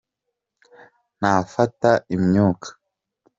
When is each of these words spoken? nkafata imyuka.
nkafata 1.17 1.91
imyuka. 2.15 2.67